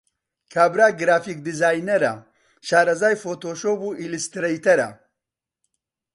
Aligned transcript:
کابرا 0.53 0.87
گرافیک 0.99 1.37
دیزاینەرە، 1.47 2.13
شارەزای 2.67 3.19
فۆتۆشۆپ 3.23 3.79
و 3.87 3.89
ئیلسترەیتەرە. 3.99 4.89